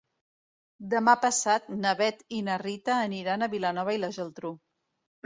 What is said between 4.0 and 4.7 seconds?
la Geltrú.